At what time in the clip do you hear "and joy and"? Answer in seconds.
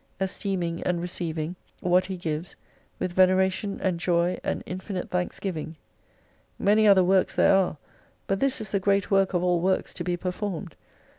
3.83-4.63